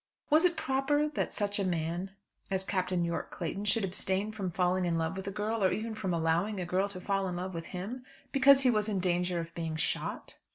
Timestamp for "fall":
6.99-7.27